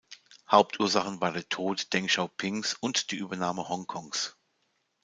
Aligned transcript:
Hauptursachen 0.49 1.21
waren 1.21 1.35
der 1.35 1.47
Tod 1.47 1.93
Deng 1.93 2.07
Xiaopings 2.07 2.73
und 2.73 3.11
die 3.11 3.17
Übernahme 3.17 3.69
Hong 3.69 3.85
Kongs. 3.85 4.35